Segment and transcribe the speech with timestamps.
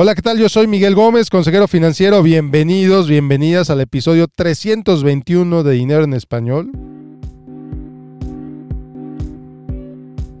[0.00, 0.38] Hola, ¿qué tal?
[0.38, 2.22] Yo soy Miguel Gómez, consejero financiero.
[2.22, 6.70] Bienvenidos, bienvenidas al episodio 321 de Dinero en Español.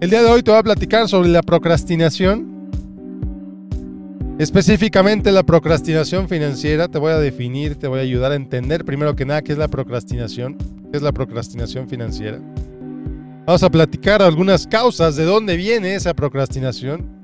[0.00, 2.70] El día de hoy te voy a platicar sobre la procrastinación.
[4.38, 6.86] Específicamente la procrastinación financiera.
[6.86, 9.58] Te voy a definir, te voy a ayudar a entender primero que nada qué es
[9.58, 10.56] la procrastinación,
[10.92, 12.38] qué es la procrastinación financiera.
[13.44, 17.17] Vamos a platicar algunas causas de dónde viene esa procrastinación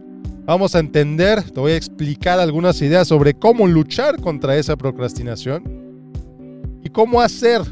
[0.47, 5.65] Vamos a entender, te voy a explicar algunas ideas sobre cómo luchar contra esa procrastinación
[6.83, 7.63] y cómo hacer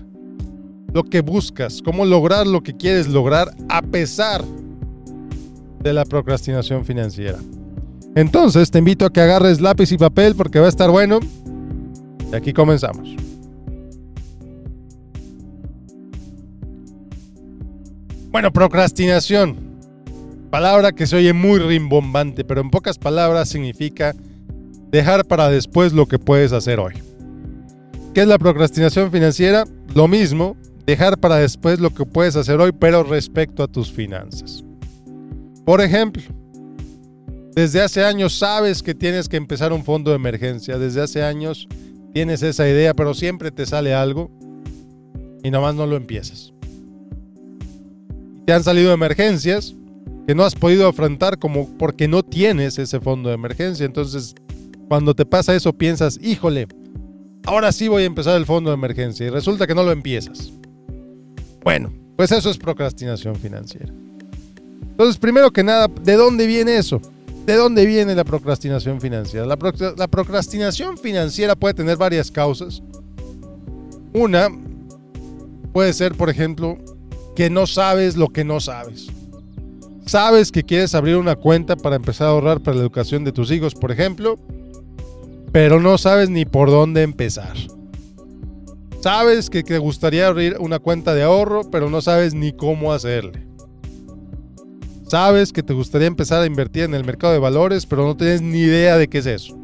[0.94, 4.42] lo que buscas, cómo lograr lo que quieres lograr a pesar
[5.82, 7.38] de la procrastinación financiera.
[8.14, 11.20] Entonces te invito a que agarres lápiz y papel porque va a estar bueno.
[12.30, 13.16] Y aquí comenzamos.
[18.30, 19.71] Bueno, procrastinación.
[20.52, 24.14] Palabra que se oye muy rimbombante, pero en pocas palabras significa
[24.90, 26.92] dejar para después lo que puedes hacer hoy.
[28.12, 29.64] ¿Qué es la procrastinación financiera?
[29.94, 34.62] Lo mismo, dejar para después lo que puedes hacer hoy, pero respecto a tus finanzas.
[35.64, 36.22] Por ejemplo,
[37.54, 41.66] desde hace años sabes que tienes que empezar un fondo de emergencia, desde hace años
[42.12, 44.30] tienes esa idea, pero siempre te sale algo
[45.42, 46.52] y nomás no lo empiezas.
[48.44, 49.76] Te han salido emergencias
[50.26, 53.84] que no has podido afrontar como porque no tienes ese fondo de emergencia.
[53.84, 54.34] Entonces,
[54.88, 56.68] cuando te pasa eso, piensas, híjole,
[57.44, 60.52] ahora sí voy a empezar el fondo de emergencia y resulta que no lo empiezas.
[61.64, 63.92] Bueno, pues eso es procrastinación financiera.
[64.82, 67.00] Entonces, primero que nada, ¿de dónde viene eso?
[67.46, 69.46] ¿De dónde viene la procrastinación financiera?
[69.46, 69.58] La,
[69.96, 72.82] la procrastinación financiera puede tener varias causas.
[74.12, 74.48] Una
[75.72, 76.78] puede ser, por ejemplo,
[77.34, 79.08] que no sabes lo que no sabes.
[80.06, 83.50] Sabes que quieres abrir una cuenta para empezar a ahorrar para la educación de tus
[83.50, 84.38] hijos, por ejemplo,
[85.52, 87.56] pero no sabes ni por dónde empezar.
[89.00, 93.46] Sabes que te gustaría abrir una cuenta de ahorro, pero no sabes ni cómo hacerle.
[95.08, 98.40] Sabes que te gustaría empezar a invertir en el mercado de valores, pero no tienes
[98.40, 99.58] ni idea de qué es eso.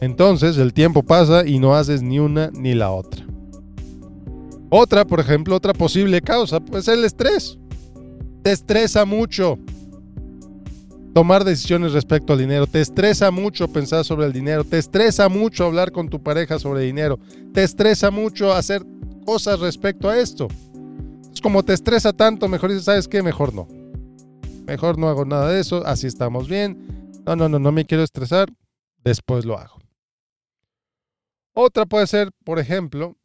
[0.00, 3.24] Entonces el tiempo pasa y no haces ni una ni la otra.
[4.70, 7.58] Otra, por ejemplo, otra posible causa, pues el estrés.
[8.44, 9.58] Te estresa mucho
[11.14, 12.66] tomar decisiones respecto al dinero.
[12.66, 14.64] Te estresa mucho pensar sobre el dinero.
[14.64, 17.18] Te estresa mucho hablar con tu pareja sobre dinero.
[17.54, 18.84] Te estresa mucho hacer
[19.24, 20.48] cosas respecto a esto.
[21.32, 23.22] Es como te estresa tanto, mejor dices, ¿sabes qué?
[23.22, 23.66] Mejor no.
[24.66, 25.82] Mejor no hago nada de eso.
[25.86, 27.12] Así estamos bien.
[27.24, 28.50] No, no, no, no me quiero estresar.
[29.02, 29.80] Después lo hago.
[31.54, 33.16] Otra puede ser, por ejemplo,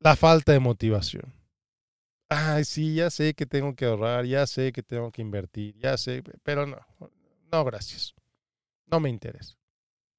[0.00, 1.36] la falta de motivación
[2.28, 5.96] ay, sí, ya sé que tengo que ahorrar, ya sé que tengo que invertir, ya
[5.96, 6.78] sé, pero no,
[7.52, 8.14] no, gracias.
[8.86, 9.56] No me interesa.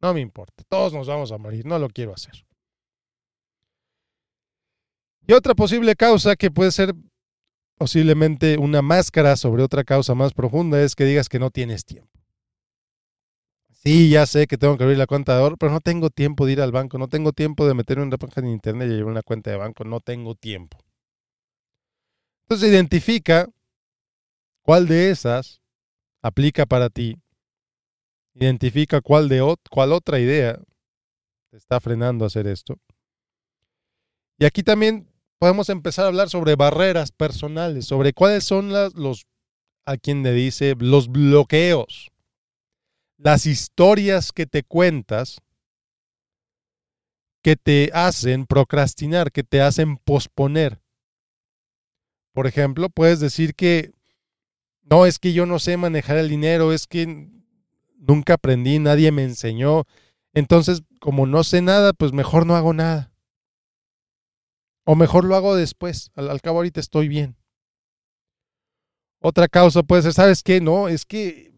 [0.01, 0.63] No me importa.
[0.69, 2.46] Todos nos vamos a morir, no lo quiero hacer.
[5.25, 6.94] Y otra posible causa que puede ser
[7.78, 12.09] posiblemente una máscara sobre otra causa más profunda es que digas que no tienes tiempo.
[13.84, 16.46] Sí, ya sé que tengo que abrir la cuenta de ahorro, pero no tengo tiempo
[16.46, 18.96] de ir al banco, no tengo tiempo de meterme en una página de internet y
[18.96, 20.78] llevar una cuenta de banco, no tengo tiempo.
[22.50, 23.50] Entonces identifica
[24.63, 25.62] cuál de esas
[26.22, 27.22] aplica para ti.
[28.34, 30.58] Identifica cuál, de cuál otra idea
[31.52, 32.80] te está frenando a hacer esto.
[34.40, 39.25] Y aquí también podemos empezar a hablar sobre barreras personales, sobre cuáles son las, los,
[39.85, 42.12] a quien le dice, los bloqueos,
[43.18, 45.41] las historias que te cuentas
[47.44, 50.81] que te hacen procrastinar, que te hacen posponer.
[52.38, 53.90] Por ejemplo, puedes decir que
[54.84, 57.31] no, es que yo no sé manejar el dinero, es que
[57.98, 59.86] nunca aprendí, nadie me enseñó.
[60.36, 63.12] Entonces, como no sé nada, pues mejor no hago nada.
[64.86, 66.12] O mejor lo hago después.
[66.14, 67.36] Al, cabo ahorita estoy bien.
[69.20, 70.62] Otra causa puede ser, ¿sabes qué?
[70.62, 71.56] No, es que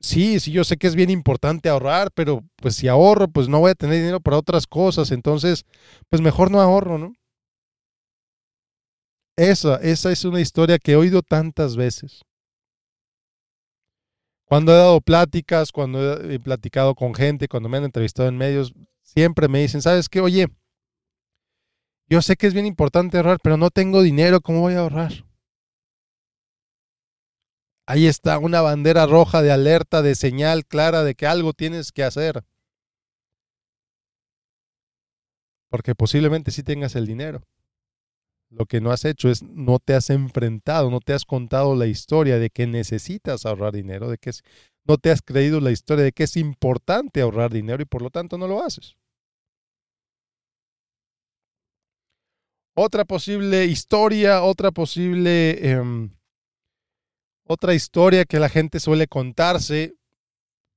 [0.00, 3.60] sí, sí, yo sé que es bien importante ahorrar, pero pues si ahorro, pues no
[3.60, 5.12] voy a tener dinero para otras cosas.
[5.12, 5.66] Entonces,
[6.08, 7.12] pues mejor no ahorro, ¿no?
[9.40, 12.26] Esa, esa es una historia que he oído tantas veces.
[14.44, 18.74] Cuando he dado pláticas, cuando he platicado con gente, cuando me han entrevistado en medios,
[19.00, 20.20] siempre me dicen, ¿sabes qué?
[20.20, 20.48] Oye,
[22.06, 25.24] yo sé que es bien importante ahorrar, pero no tengo dinero, ¿cómo voy a ahorrar?
[27.86, 32.04] Ahí está una bandera roja de alerta, de señal clara de que algo tienes que
[32.04, 32.44] hacer.
[35.70, 37.40] Porque posiblemente sí tengas el dinero.
[38.50, 41.86] Lo que no has hecho es no te has enfrentado, no te has contado la
[41.86, 44.32] historia de que necesitas ahorrar dinero, de que
[44.84, 48.10] no te has creído la historia de que es importante ahorrar dinero y por lo
[48.10, 48.96] tanto no lo haces.
[52.74, 56.10] Otra posible historia, otra posible, em,
[57.46, 59.94] otra historia que la gente suele contarse,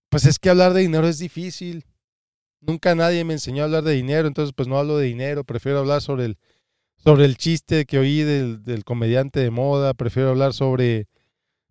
[0.09, 1.85] pues es que hablar de dinero es difícil.
[2.61, 5.79] Nunca nadie me enseñó a hablar de dinero, entonces pues no hablo de dinero, prefiero
[5.79, 6.37] hablar sobre el,
[7.03, 11.07] sobre el chiste que oí del, comediante de moda, prefiero hablar sobre,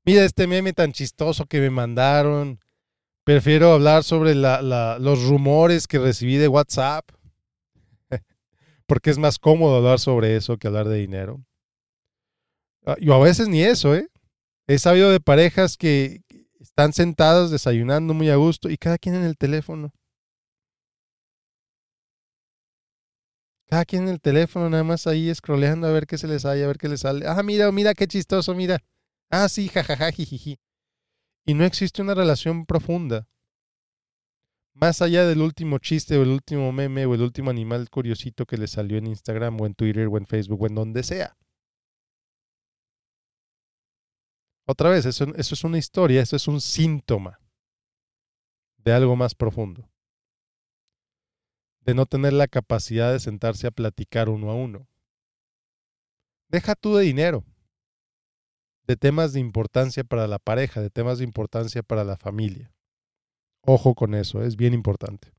[0.05, 2.61] mira este meme tan chistoso que me mandaron,
[3.25, 7.09] prefiero hablar sobre la, los rumores que recibí de WhatsApp,
[8.87, 11.41] porque es más cómodo hablar sobre eso que hablar de dinero.
[12.85, 14.09] Ah, yo a veces ni eso, ¿eh?
[14.67, 16.21] He sabido de parejas que
[16.61, 19.93] están sentadas desayunando muy a gusto y cada quien en el teléfono.
[23.73, 26.63] Cada quien en el teléfono, nada más ahí scrolleando a ver qué se les sale,
[26.63, 27.27] a ver qué les sale.
[27.27, 28.85] Ah, mira, mira qué chistoso, mira.
[29.31, 30.59] Ah, sí, jajaja, jijiji.
[31.47, 33.27] Y no existe una relación profunda.
[34.75, 38.59] Más allá del último chiste o el último meme o el último animal curiosito que
[38.59, 41.35] les salió en Instagram o en Twitter o en Facebook o en donde sea.
[44.67, 47.41] Otra vez, eso, eso es una historia, eso es un síntoma
[48.77, 49.92] de algo más profundo
[51.85, 54.89] de no tener la capacidad de sentarse a platicar uno a uno.
[56.49, 57.45] Deja tú de dinero,
[58.87, 62.73] de temas de importancia para la pareja, de temas de importancia para la familia.
[63.65, 65.33] Ojo con eso, es bien importante.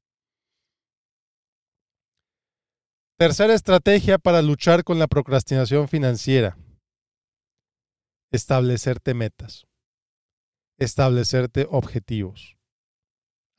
[3.18, 6.58] Tercera estrategia para luchar con la procrastinación financiera.
[8.32, 9.68] Establecerte metas.
[10.80, 12.58] Establecerte objetivos.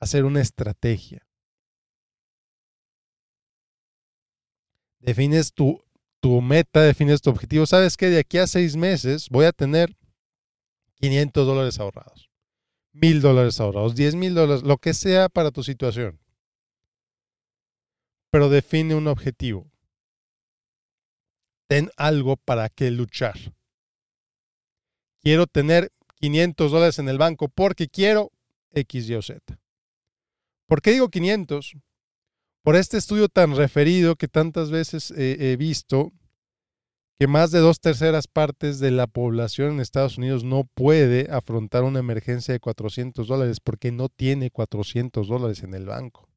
[0.01, 1.24] Hacer una estrategia.
[5.05, 5.83] Defines tu,
[6.21, 7.67] tu meta, defines tu objetivo.
[7.67, 9.95] Sabes que de aquí a seis meses voy a tener
[11.01, 12.31] 500 dólares ahorrados,
[12.93, 16.19] mil dólares ahorrados, 10 mil dólares, lo que sea para tu situación.
[18.31, 19.71] Pero define un objetivo.
[21.69, 23.39] Ten algo para qué luchar.
[25.23, 25.91] Quiero tener
[26.21, 28.33] 500 dólares en el banco porque quiero
[28.73, 29.59] X, Y o Z.
[30.67, 31.77] ¿Por qué digo 500?
[32.64, 36.12] Por este estudio tan referido que tantas veces he visto,
[37.19, 41.84] que más de dos terceras partes de la población en Estados Unidos no puede afrontar
[41.84, 46.31] una emergencia de 400 dólares porque no tiene 400 dólares en el banco.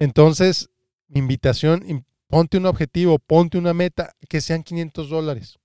[0.00, 0.68] Entonces,
[1.06, 5.60] mi invitación, ponte un objetivo, ponte una meta, que sean 500 dólares,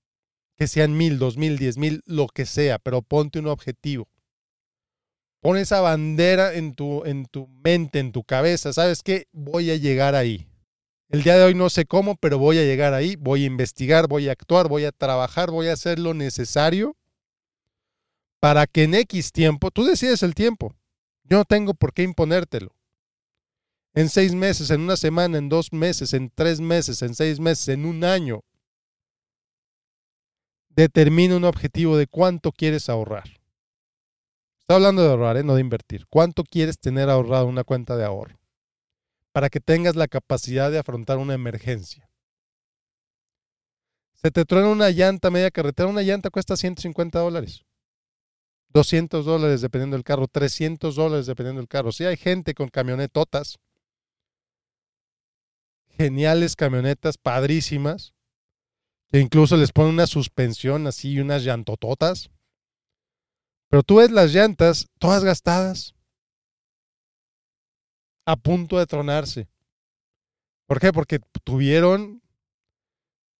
[0.56, 4.08] que sean mil, dos mil, diez mil, lo que sea, pero ponte un objetivo.
[5.46, 8.72] Pon esa bandera en tu, en tu mente, en tu cabeza.
[8.72, 9.28] ¿Sabes qué?
[9.30, 10.48] Voy a llegar ahí.
[11.08, 13.14] El día de hoy no sé cómo, pero voy a llegar ahí.
[13.14, 16.96] Voy a investigar, voy a actuar, voy a trabajar, voy a hacer lo necesario
[18.40, 20.74] para que en X tiempo, tú decides el tiempo.
[21.22, 22.74] Yo no tengo por qué imponértelo.
[23.94, 27.68] En seis meses, en una semana, en dos meses, en tres meses, en seis meses,
[27.68, 28.42] en un año.
[30.70, 33.36] Determina un objetivo de cuánto quieres ahorrar.
[34.66, 35.44] Está hablando de ahorrar, ¿eh?
[35.44, 36.08] no de invertir.
[36.08, 38.36] ¿Cuánto quieres tener ahorrado una cuenta de ahorro?
[39.30, 42.10] Para que tengas la capacidad de afrontar una emergencia.
[44.14, 47.64] Se te truena una llanta media carretera, una llanta cuesta 150 dólares.
[48.70, 51.92] 200 dólares dependiendo del carro, 300 dólares dependiendo del carro.
[51.92, 53.60] Si hay gente con camionetotas,
[55.96, 58.14] geniales camionetas, padrísimas,
[59.12, 62.30] que incluso les ponen una suspensión así y unas llantototas
[63.68, 65.94] pero tú ves las llantas todas gastadas,
[68.26, 69.48] a punto de tronarse.
[70.66, 70.92] ¿Por qué?
[70.92, 72.22] Porque tuvieron,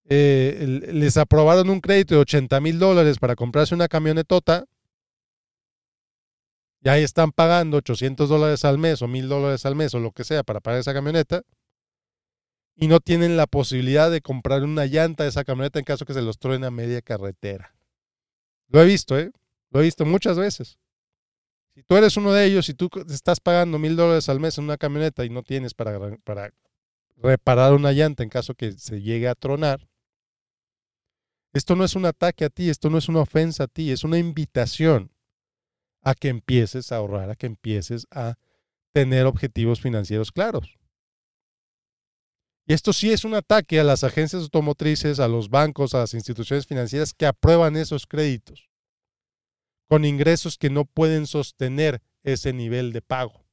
[0.09, 4.65] eh, les aprobaron un crédito de 80 mil dólares para comprarse una camionetota
[6.83, 10.13] y ahí están pagando 800 dólares al mes o mil dólares al mes o lo
[10.13, 11.43] que sea para pagar esa camioneta
[12.77, 16.15] y no tienen la posibilidad de comprar una llanta de esa camioneta en caso que
[16.15, 17.75] se los truene a media carretera.
[18.69, 19.33] Lo he visto, ¿eh?
[19.77, 20.79] Lo he visto muchas veces.
[21.75, 24.65] Si tú eres uno de ellos y tú estás pagando mil dólares al mes en
[24.65, 26.51] una camioneta y no tienes para, para
[27.17, 29.87] reparar una llanta en caso que se llegue a tronar,
[31.53, 34.03] esto no es un ataque a ti, esto no es una ofensa a ti, es
[34.03, 35.13] una invitación
[36.01, 38.37] a que empieces a ahorrar, a que empieces a
[38.95, 40.79] tener objetivos financieros claros.
[42.67, 46.15] Y esto sí es un ataque a las agencias automotrices, a los bancos, a las
[46.15, 48.71] instituciones financieras que aprueban esos créditos
[49.89, 53.45] con ingresos que no pueden sostener ese nivel de pago.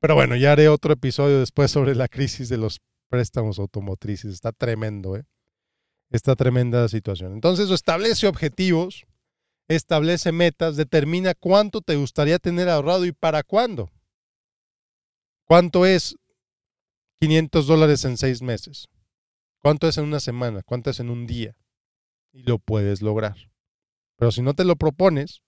[0.00, 4.32] Pero bueno, ya haré otro episodio después sobre la crisis de los préstamos automotrices.
[4.32, 5.24] Está tremendo, ¿eh?
[6.10, 7.32] Esta tremenda situación.
[7.32, 9.06] Entonces, establece objetivos,
[9.68, 13.90] establece metas, determina cuánto te gustaría tener ahorrado y para cuándo.
[15.44, 16.16] ¿Cuánto es
[17.20, 18.88] 500 dólares en seis meses?
[19.60, 20.62] ¿Cuánto es en una semana?
[20.62, 21.56] ¿Cuánto es en un día?
[22.32, 23.36] Y lo puedes lograr.
[24.16, 25.42] Pero si no te lo propones,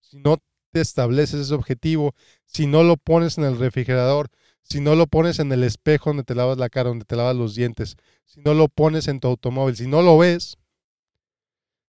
[0.00, 0.38] si no
[0.72, 4.28] te estableces ese objetivo, si no lo pones en el refrigerador,
[4.62, 7.36] si no lo pones en el espejo donde te lavas la cara, donde te lavas
[7.36, 10.58] los dientes, si no lo pones en tu automóvil, si no lo ves,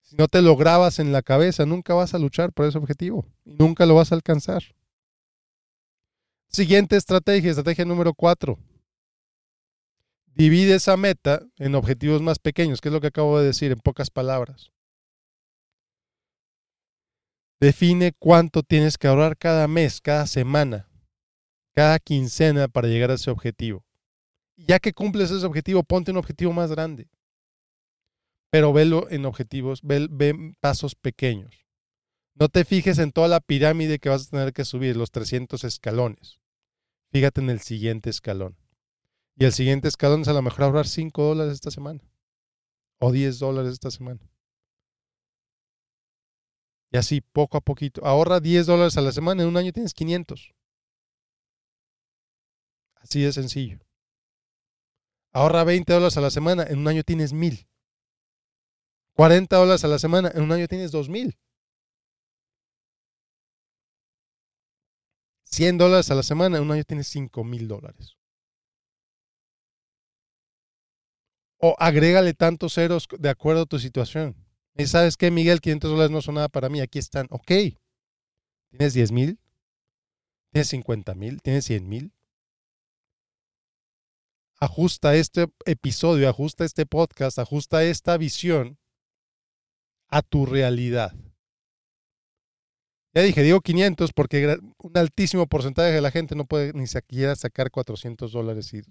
[0.01, 3.25] si no te lo grabas en la cabeza, nunca vas a luchar por ese objetivo
[3.43, 4.63] y nunca lo vas a alcanzar.
[6.49, 8.57] Siguiente estrategia, estrategia número cuatro.
[10.27, 13.79] Divide esa meta en objetivos más pequeños, que es lo que acabo de decir en
[13.79, 14.71] pocas palabras.
[17.59, 20.87] Define cuánto tienes que ahorrar cada mes, cada semana,
[21.73, 23.83] cada quincena para llegar a ese objetivo.
[24.55, 27.09] Ya que cumples ese objetivo, ponte un objetivo más grande.
[28.51, 31.65] Pero velo en objetivos, ve, ve pasos pequeños.
[32.35, 35.63] No te fijes en toda la pirámide que vas a tener que subir, los 300
[35.63, 36.39] escalones.
[37.11, 38.55] Fíjate en el siguiente escalón.
[39.35, 42.01] Y el siguiente escalón es a lo mejor ahorrar 5 dólares esta semana.
[42.99, 44.19] O 10 dólares esta semana.
[46.91, 48.05] Y así, poco a poquito.
[48.05, 50.53] Ahorra 10 dólares a la semana, en un año tienes 500.
[52.95, 53.79] Así de sencillo.
[55.33, 57.67] Ahorra 20 dólares a la semana, en un año tienes 1000.
[59.13, 61.37] 40 dólares a la semana, en un año tienes 2000.
[65.43, 68.17] 100 dólares a la semana, en un año tienes 5000 dólares.
[71.59, 74.46] O agrégale tantos ceros de acuerdo a tu situación.
[74.85, 77.27] Sabes qué, Miguel, 500 dólares no son nada para mí, aquí están.
[77.31, 77.51] Ok.
[78.69, 79.39] ¿Tienes 10 mil?
[80.51, 81.41] ¿Tienes 50 mil?
[81.41, 82.13] ¿Tienes 100 mil?
[84.59, 88.77] Ajusta este episodio, ajusta este podcast, ajusta esta visión
[90.09, 91.13] a tu realidad.
[93.13, 97.35] Ya dije, digo 500 porque un altísimo porcentaje de la gente no puede ni siquiera
[97.35, 98.81] sacar 400 dólares si,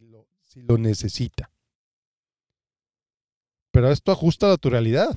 [0.00, 1.50] lo, si lo necesita.
[3.70, 5.16] Pero esto ajusta a tu realidad.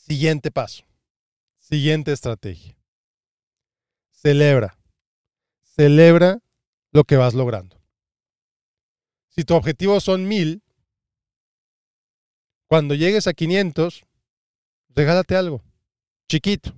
[0.00, 0.84] Siguiente paso.
[1.58, 2.74] Siguiente estrategia.
[4.10, 4.76] Celebra.
[5.62, 6.40] Celebra
[6.90, 7.80] lo que vas logrando.
[9.28, 10.62] Si tu objetivo son mil,
[12.66, 14.06] cuando llegues a 500,
[14.88, 15.62] regálate algo.
[16.28, 16.74] Chiquito.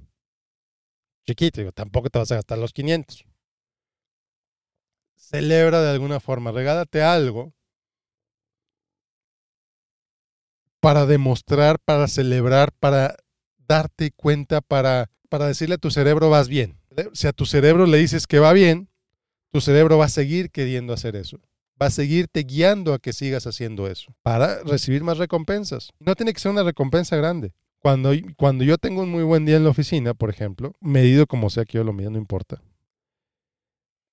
[1.25, 3.25] Chiquito, tampoco te vas a gastar los 500.
[5.15, 7.55] Celebra de alguna forma, regálate algo
[10.83, 13.15] para demostrar, para celebrar, para
[13.69, 16.77] darte cuenta, para, para decirle a tu cerebro vas bien.
[17.13, 18.89] Si a tu cerebro le dices que va bien,
[19.53, 21.39] tu cerebro va a seguir queriendo hacer eso.
[21.81, 25.93] Va a seguirte guiando a que sigas haciendo eso para recibir más recompensas.
[26.01, 27.53] No tiene que ser una recompensa grande.
[27.79, 31.49] Cuando, cuando yo tengo un muy buen día en la oficina, por ejemplo, medido como
[31.49, 32.61] sea que yo lo mida, no importa.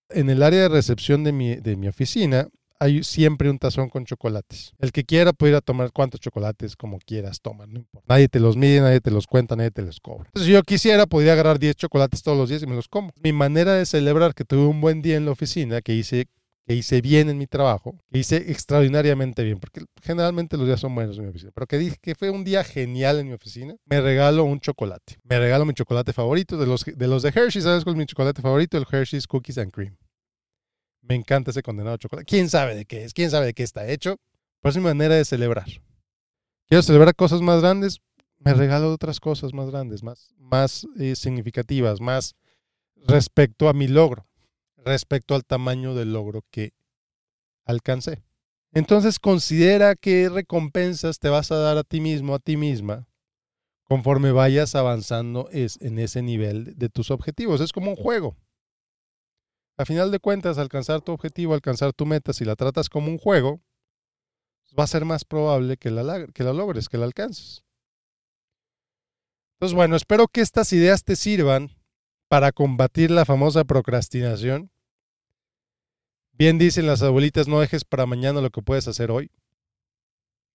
[0.09, 2.47] En el área de recepción de mi, de mi oficina,
[2.79, 4.73] hay siempre un tazón con chocolates.
[4.79, 8.05] El que quiera puede ir a tomar cuantos chocolates como quieras tomar, no importa.
[8.07, 10.25] Nadie te los mide, nadie te los cuenta, nadie te los cobra.
[10.27, 13.11] Entonces, si yo quisiera, podría agarrar 10 chocolates todos los días y me los como.
[13.21, 16.27] Mi manera de celebrar que tuve un buen día en la oficina, que hice
[16.69, 20.93] que hice bien en mi trabajo, que hice extraordinariamente bien, porque generalmente los días son
[20.93, 23.75] buenos en mi oficina, pero que dije que fue un día genial en mi oficina,
[23.85, 25.17] me regalo un chocolate.
[25.23, 28.05] Me regalo mi chocolate favorito de los de, los de Hershey, ¿sabes cuál es mi
[28.05, 28.77] chocolate favorito?
[28.77, 29.97] El Hershey's Cookies and Cream.
[31.09, 32.25] Me encanta ese condenado chocolate.
[32.25, 33.13] ¿Quién sabe de qué es?
[33.13, 34.17] ¿Quién sabe de qué está hecho?
[34.61, 35.65] Pero es mi manera de celebrar.
[36.67, 37.99] Quiero celebrar cosas más grandes,
[38.37, 42.35] me regalo otras cosas más grandes, más, más eh, significativas, más
[42.95, 44.27] respecto a mi logro,
[44.77, 46.73] respecto al tamaño del logro que
[47.65, 48.21] alcancé.
[48.71, 53.07] Entonces considera qué recompensas te vas a dar a ti mismo, a ti misma,
[53.83, 57.61] conforme vayas avanzando es, en ese nivel de tus objetivos.
[57.61, 58.37] Es como un juego.
[59.79, 63.17] A final de cuentas, alcanzar tu objetivo, alcanzar tu meta, si la tratas como un
[63.17, 63.61] juego,
[64.77, 67.63] va a ser más probable que la, que la logres, que la alcances.
[69.53, 71.69] Entonces, bueno, espero que estas ideas te sirvan
[72.27, 74.69] para combatir la famosa procrastinación.
[76.33, 79.31] Bien dicen las abuelitas, no dejes para mañana lo que puedes hacer hoy.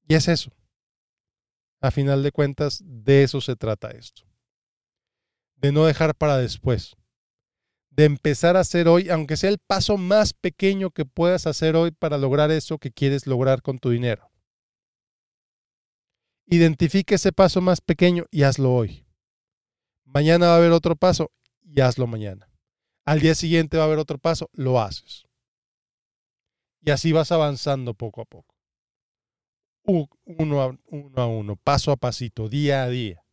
[0.06, 0.50] Y es eso.
[1.80, 4.24] A final de cuentas, de eso se trata esto.
[5.56, 6.94] De no dejar para después
[7.96, 11.92] de empezar a hacer hoy, aunque sea el paso más pequeño que puedas hacer hoy
[11.92, 14.30] para lograr eso que quieres lograr con tu dinero.
[16.46, 19.06] Identifique ese paso más pequeño y hazlo hoy.
[20.04, 21.30] Mañana va a haber otro paso
[21.62, 22.50] y hazlo mañana.
[23.04, 25.24] Al día siguiente va a haber otro paso, lo haces.
[26.80, 28.54] Y así vas avanzando poco a poco.
[29.84, 33.23] uno a uno, a uno paso a pasito, día a día.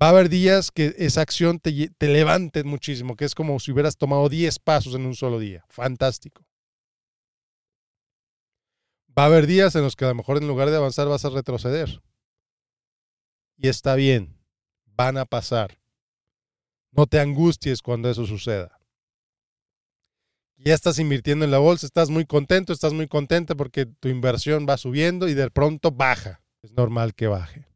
[0.00, 3.72] Va a haber días que esa acción te, te levante muchísimo, que es como si
[3.72, 5.64] hubieras tomado 10 pasos en un solo día.
[5.70, 6.44] Fantástico.
[9.18, 11.24] Va a haber días en los que a lo mejor en lugar de avanzar vas
[11.24, 12.02] a retroceder.
[13.56, 14.36] Y está bien,
[14.84, 15.78] van a pasar.
[16.90, 18.78] No te angusties cuando eso suceda.
[20.58, 24.66] Ya estás invirtiendo en la bolsa, estás muy contento, estás muy contenta porque tu inversión
[24.68, 26.42] va subiendo y de pronto baja.
[26.62, 27.75] Es normal que baje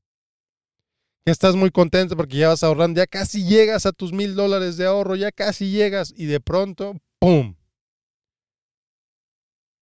[1.25, 4.77] que estás muy contento porque ya vas ahorrando, ya casi llegas a tus mil dólares
[4.77, 7.55] de ahorro, ya casi llegas y de pronto, ¡pum!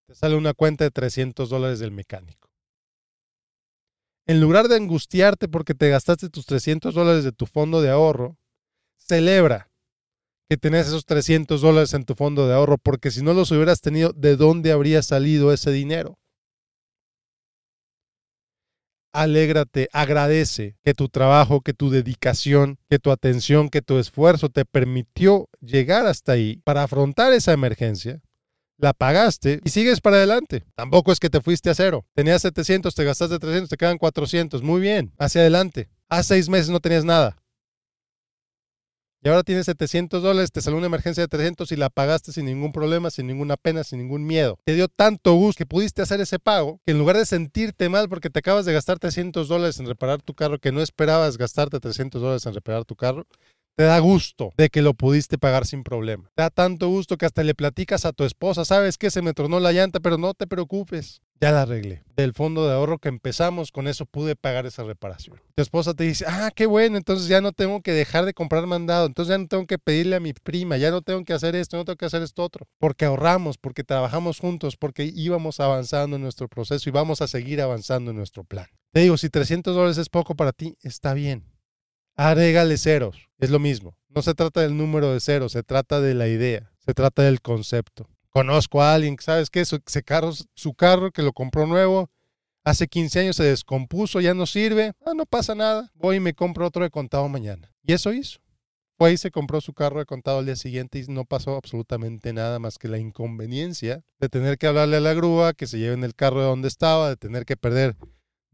[0.06, 2.48] Te sale una cuenta de 300 dólares del mecánico.
[4.26, 8.36] En lugar de angustiarte porque te gastaste tus 300 dólares de tu fondo de ahorro,
[8.96, 9.70] celebra
[10.50, 13.80] que tenés esos 300 dólares en tu fondo de ahorro, porque si no los hubieras
[13.80, 16.18] tenido, ¿de dónde habría salido ese dinero?
[19.22, 24.64] Alégrate, agradece que tu trabajo, que tu dedicación, que tu atención, que tu esfuerzo te
[24.64, 28.20] permitió llegar hasta ahí para afrontar esa emergencia.
[28.76, 30.64] La pagaste y sigues para adelante.
[30.76, 32.06] Tampoco es que te fuiste a cero.
[32.14, 34.62] Tenías 700, te gastaste 300, te quedan 400.
[34.62, 35.88] Muy bien, hacia adelante.
[36.08, 37.37] Hace seis meses no tenías nada
[39.22, 42.44] y ahora tienes 700 dólares, te salió una emergencia de 300 y la pagaste sin
[42.44, 44.58] ningún problema, sin ninguna pena, sin ningún miedo.
[44.64, 48.08] Te dio tanto gusto que pudiste hacer ese pago que en lugar de sentirte mal
[48.08, 51.80] porque te acabas de gastar 300 dólares en reparar tu carro, que no esperabas gastarte
[51.80, 53.26] 300 dólares en reparar tu carro,
[53.78, 56.28] te da gusto de que lo pudiste pagar sin problema.
[56.34, 59.34] Te da tanto gusto que hasta le platicas a tu esposa, sabes que se me
[59.34, 61.22] tronó la llanta, pero no te preocupes.
[61.40, 62.02] Ya la arreglé.
[62.16, 65.40] Del fondo de ahorro que empezamos, con eso pude pagar esa reparación.
[65.54, 68.66] Tu esposa te dice, ah, qué bueno, entonces ya no tengo que dejar de comprar
[68.66, 71.54] mandado, entonces ya no tengo que pedirle a mi prima, ya no tengo que hacer
[71.54, 72.66] esto, no tengo que hacer esto otro.
[72.80, 77.62] Porque ahorramos, porque trabajamos juntos, porque íbamos avanzando en nuestro proceso y vamos a seguir
[77.62, 78.66] avanzando en nuestro plan.
[78.90, 81.44] Te digo, si 300 dólares es poco para ti, está bien
[82.18, 83.16] agrégale ceros.
[83.38, 83.96] Es lo mismo.
[84.08, 87.40] No se trata del número de ceros, se trata de la idea, se trata del
[87.40, 88.08] concepto.
[88.30, 89.64] Conozco a alguien, ¿sabes qué?
[89.64, 92.10] Su, carro, su carro que lo compró nuevo,
[92.64, 94.92] hace 15 años se descompuso, ya no sirve.
[95.06, 95.90] Ah, no pasa nada.
[95.94, 97.72] Voy y me compro otro de contado mañana.
[97.84, 98.40] Y eso hizo.
[98.96, 102.32] Fue y se compró su carro de contado al día siguiente y no pasó absolutamente
[102.32, 106.02] nada más que la inconveniencia de tener que hablarle a la grúa que se lleven
[106.02, 107.94] el carro de donde estaba, de tener que perder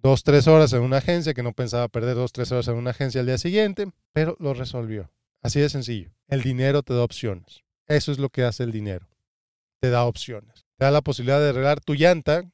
[0.04, 2.90] dos, tres horas en una agencia, que no pensaba perder dos, tres horas en una
[2.90, 5.10] agencia al día siguiente, pero lo resolvió.
[5.40, 6.10] Así de sencillo.
[6.28, 7.64] El dinero te da opciones.
[7.86, 9.08] Eso es lo que hace el dinero.
[9.80, 10.66] Te da opciones.
[10.76, 12.44] Te da la posibilidad de arreglar tu llanta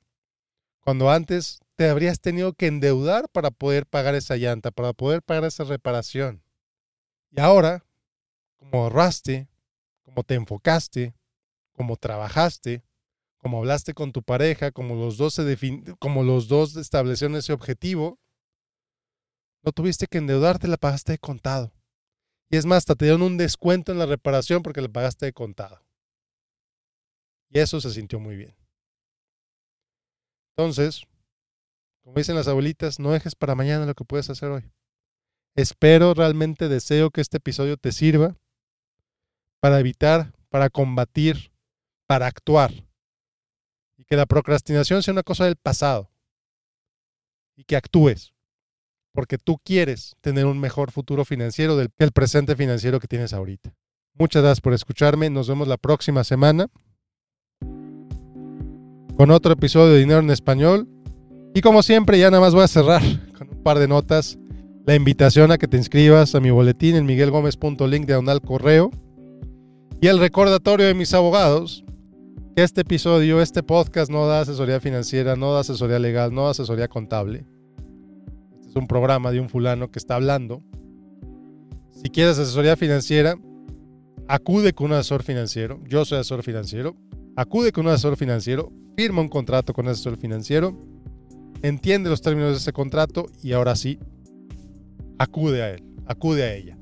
[0.78, 5.44] cuando antes te habrías tenido que endeudar para poder pagar esa llanta, para poder pagar
[5.44, 6.44] esa reparación.
[7.32, 7.84] Y ahora,
[8.58, 9.48] como ahorraste,
[10.04, 11.14] como te enfocaste,
[11.72, 12.84] como trabajaste,
[13.40, 15.58] como hablaste con tu pareja, como los dos, se
[15.98, 18.18] como los dos establecieron ese objetivo,
[19.62, 21.72] no tuviste que endeudarte, la pagaste de contado.
[22.50, 25.32] Y es más, hasta te dieron un descuento en la reparación porque la pagaste de
[25.32, 25.82] contado.
[27.48, 28.54] Y eso se sintió muy bien.
[30.56, 31.04] Entonces,
[32.02, 34.70] como dicen las abuelitas, no dejes para mañana lo que puedes hacer hoy.
[35.56, 38.36] Espero, realmente deseo que este episodio te sirva
[39.60, 41.52] para evitar, para combatir,
[42.06, 42.89] para actuar
[44.10, 46.10] que la procrastinación sea una cosa del pasado
[47.56, 48.34] y que actúes
[49.12, 53.32] porque tú quieres tener un mejor futuro financiero del que el presente financiero que tienes
[53.32, 53.72] ahorita.
[54.14, 55.30] Muchas gracias por escucharme.
[55.30, 56.68] Nos vemos la próxima semana
[59.16, 60.88] con otro episodio de Dinero en Español.
[61.54, 63.02] Y como siempre, ya nada más voy a cerrar
[63.38, 64.38] con un par de notas.
[64.86, 68.90] La invitación a que te inscribas a mi boletín en miguelgomez.link de al correo.
[70.00, 71.84] Y el recordatorio de mis abogados
[72.54, 76.50] que este episodio, este podcast no da asesoría financiera, no da asesoría legal, no da
[76.50, 77.44] asesoría contable.
[78.58, 80.62] Este es un programa de un fulano que está hablando.
[81.92, 83.36] Si quieres asesoría financiera,
[84.26, 85.80] acude con un asesor financiero.
[85.86, 86.96] Yo soy asesor financiero.
[87.36, 90.76] Acude con un asesor financiero, firma un contrato con un asesor financiero,
[91.62, 93.98] entiende los términos de ese contrato y ahora sí,
[95.18, 96.76] acude a él, acude a ella.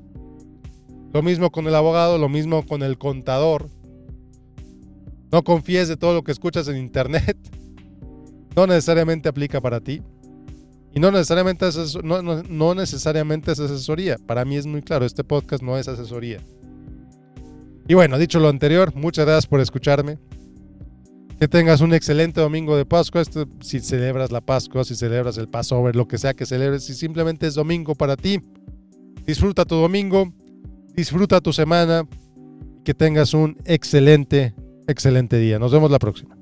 [1.13, 3.69] Lo mismo con el abogado, lo mismo con el contador
[5.31, 7.37] no confíes de todo lo que escuchas en internet.
[8.55, 10.01] No necesariamente aplica para ti.
[10.93, 14.17] Y no necesariamente, es, no, necesariamente es asesoría.
[14.17, 16.39] Para mí es muy claro, este podcast no es asesoría.
[17.87, 20.17] Y bueno, dicho lo anterior, muchas gracias por escucharme.
[21.39, 23.23] Que tengas un excelente domingo de Pascua.
[23.61, 27.47] si celebras la Pascua, si celebras el Passover, lo que sea que celebres, si simplemente
[27.47, 28.41] es domingo para ti,
[29.25, 30.33] disfruta tu domingo,
[30.95, 32.07] disfruta tu semana.
[32.83, 34.55] Que tengas un excelente
[34.89, 35.59] excelente día.
[35.59, 36.38] Nos vemos la próxima.